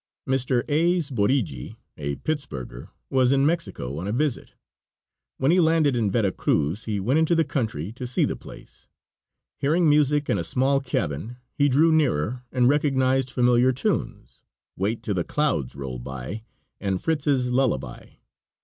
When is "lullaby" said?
17.51-18.07